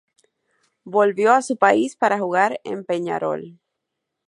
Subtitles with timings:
[0.83, 3.59] Volvió a su país para jugar en Peñarol.